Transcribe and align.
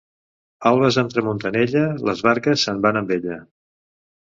Albes 0.69 0.97
amb 1.01 1.13
tramuntanella, 1.17 1.85
les 2.09 2.25
barques 2.29 2.65
se'n 2.69 2.83
van 2.89 3.01
amb 3.05 3.17
ella. 3.21 3.41